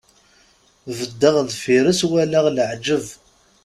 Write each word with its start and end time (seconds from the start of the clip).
Beddeɣ 0.97 1.35
deffir-s, 1.47 2.01
walaɣ 2.09 2.45
leɛǧeb. 2.55 3.05